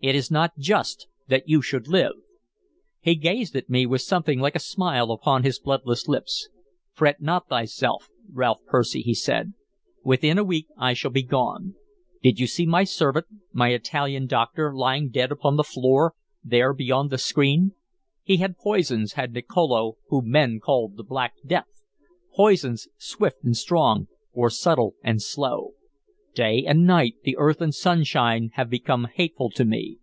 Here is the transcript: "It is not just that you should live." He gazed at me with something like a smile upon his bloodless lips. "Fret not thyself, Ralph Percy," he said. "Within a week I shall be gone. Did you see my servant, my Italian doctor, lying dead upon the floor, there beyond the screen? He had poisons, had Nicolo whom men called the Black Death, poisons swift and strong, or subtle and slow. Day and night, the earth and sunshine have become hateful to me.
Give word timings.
"It 0.00 0.14
is 0.14 0.30
not 0.30 0.56
just 0.56 1.08
that 1.26 1.48
you 1.48 1.60
should 1.60 1.88
live." 1.88 2.12
He 3.00 3.16
gazed 3.16 3.56
at 3.56 3.68
me 3.68 3.84
with 3.84 4.00
something 4.00 4.38
like 4.38 4.54
a 4.54 4.60
smile 4.60 5.10
upon 5.10 5.42
his 5.42 5.58
bloodless 5.58 6.06
lips. 6.06 6.48
"Fret 6.92 7.20
not 7.20 7.48
thyself, 7.48 8.08
Ralph 8.30 8.60
Percy," 8.64 9.00
he 9.02 9.12
said. 9.12 9.54
"Within 10.04 10.38
a 10.38 10.44
week 10.44 10.68
I 10.78 10.94
shall 10.94 11.10
be 11.10 11.24
gone. 11.24 11.74
Did 12.22 12.38
you 12.38 12.46
see 12.46 12.64
my 12.64 12.84
servant, 12.84 13.26
my 13.52 13.70
Italian 13.72 14.28
doctor, 14.28 14.72
lying 14.72 15.08
dead 15.10 15.32
upon 15.32 15.56
the 15.56 15.64
floor, 15.64 16.14
there 16.44 16.72
beyond 16.72 17.10
the 17.10 17.18
screen? 17.18 17.72
He 18.22 18.36
had 18.36 18.56
poisons, 18.56 19.14
had 19.14 19.32
Nicolo 19.32 19.96
whom 20.06 20.30
men 20.30 20.60
called 20.60 20.96
the 20.96 21.02
Black 21.02 21.34
Death, 21.44 21.82
poisons 22.36 22.86
swift 22.98 23.42
and 23.42 23.56
strong, 23.56 24.06
or 24.32 24.48
subtle 24.48 24.94
and 25.02 25.20
slow. 25.20 25.72
Day 26.34 26.64
and 26.66 26.86
night, 26.86 27.14
the 27.24 27.36
earth 27.36 27.60
and 27.60 27.74
sunshine 27.74 28.50
have 28.52 28.70
become 28.70 29.08
hateful 29.12 29.50
to 29.50 29.64
me. 29.64 29.98